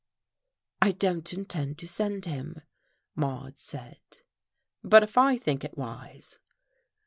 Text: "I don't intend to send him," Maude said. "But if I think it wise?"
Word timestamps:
"I 0.81 0.93
don't 0.93 1.31
intend 1.31 1.77
to 1.77 1.87
send 1.87 2.25
him," 2.25 2.63
Maude 3.15 3.59
said. 3.59 4.01
"But 4.83 5.03
if 5.03 5.15
I 5.15 5.37
think 5.37 5.63
it 5.63 5.77
wise?" 5.77 6.39